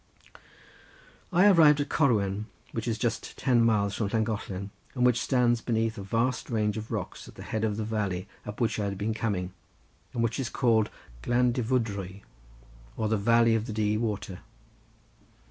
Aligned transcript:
I 1.31 1.45
arrived 1.45 1.79
at 1.79 1.89
Corwen, 1.89 2.47
which 2.71 2.87
is 2.87 2.97
just 2.97 3.37
ten 3.37 3.63
miles 3.63 3.93
from 3.93 4.07
Llangollen 4.07 4.71
and 4.95 5.05
which 5.05 5.21
stands 5.21 5.61
beneath 5.61 5.95
a 5.95 6.01
vast 6.01 6.49
range 6.49 6.75
of 6.75 6.89
rocks 6.89 7.27
at 7.27 7.35
the 7.35 7.43
head 7.43 7.63
of 7.63 7.77
the 7.77 7.83
valley 7.83 8.27
up 8.43 8.59
which 8.59 8.79
I 8.79 8.85
had 8.85 8.97
been 8.97 9.13
coming, 9.13 9.53
and 10.15 10.23
which 10.23 10.39
is 10.39 10.49
called 10.49 10.89
Glyndyfrdwy, 11.21 12.23
or 12.97 13.09
the 13.09 13.17
Valley 13.17 13.53
of 13.53 13.67
the 13.67 13.73
Dee 13.73 13.95
water. 13.95 14.39